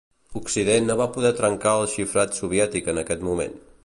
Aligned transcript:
Occident 0.39 0.87
no 0.91 0.95
va 1.01 1.07
poder 1.17 1.31
trencar 1.41 1.75
el 1.81 1.87
xifrat 1.93 2.33
soviètic 2.39 2.93
en 2.95 3.03
aquest 3.03 3.27
moment. 3.29 3.59